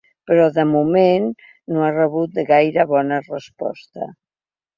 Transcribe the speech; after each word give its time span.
Però 0.29 0.45
de 0.53 0.63
moment 0.69 1.27
no 1.75 1.83
ha 1.83 1.91
rebut 1.99 2.41
gaire 2.49 2.87
bona 2.95 3.21
resposta. 3.27 4.11